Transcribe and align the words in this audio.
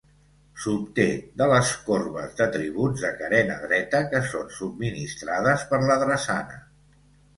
S'obté 0.61 1.03
de 1.41 1.47
les 1.51 1.73
corbes 1.89 2.33
d'atributs 2.41 3.03
de 3.07 3.11
carena 3.19 3.59
dreta 3.69 4.01
que 4.15 4.23
són 4.33 4.49
subministrades 4.59 5.67
per 5.75 5.81
la 5.89 5.99
drassana. 6.07 6.59